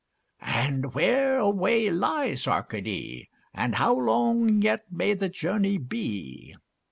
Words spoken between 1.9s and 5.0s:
lies Arcady, And how long yet